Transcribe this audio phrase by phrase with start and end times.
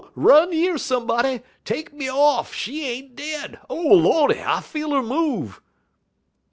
[0.15, 1.41] Run yer somebody!
[1.63, 2.55] Take me off!
[2.55, 3.59] She ain't dead!
[3.69, 4.39] O Lordy!
[4.41, 5.61] I feel 'er move!'